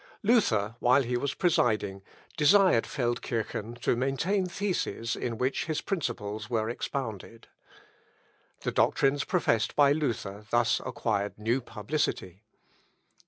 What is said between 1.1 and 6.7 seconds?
was presiding, desired Feldkirchen to maintain theses in which his principles